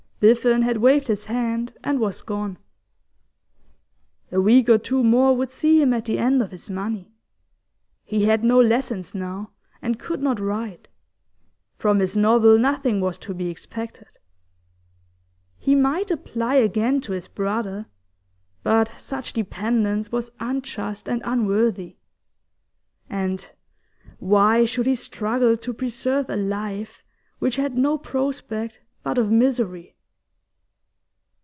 Biffen 0.21 0.61
had 0.61 0.77
waved 0.77 1.07
his 1.07 1.25
hand, 1.25 1.73
and 1.83 1.99
was 1.99 2.21
gone. 2.21 2.59
A 4.31 4.39
week 4.39 4.69
or 4.69 4.77
two 4.77 5.03
more 5.03 5.35
would 5.35 5.49
see 5.49 5.81
him 5.81 5.93
at 5.95 6.05
the 6.05 6.19
end 6.19 6.43
of 6.43 6.51
his 6.51 6.69
money. 6.69 7.11
He 8.05 8.25
had 8.25 8.43
no 8.43 8.59
lessons 8.61 9.15
now, 9.15 9.49
and 9.81 9.97
could 9.97 10.21
not 10.21 10.39
write; 10.39 10.87
from 11.79 11.97
his 11.97 12.15
novel 12.15 12.59
nothing 12.59 13.01
was 13.01 13.17
to 13.17 13.33
be 13.33 13.49
expected. 13.49 14.19
He 15.57 15.73
might 15.73 16.11
apply 16.11 16.53
again 16.53 17.01
to 17.01 17.13
his 17.13 17.27
brother, 17.27 17.87
but 18.61 18.91
such 19.01 19.33
dependence 19.33 20.11
was 20.11 20.29
unjust 20.39 21.09
and 21.09 21.23
unworthy. 21.25 21.97
And 23.09 23.49
why 24.19 24.65
should 24.65 24.85
he 24.85 24.93
struggle 24.93 25.57
to 25.57 25.73
preserve 25.73 26.29
a 26.29 26.35
life 26.35 27.03
which 27.39 27.55
had 27.55 27.75
no 27.75 27.97
prospect 27.97 28.81
but 29.01 29.17
of 29.17 29.31
misery? 29.31 29.95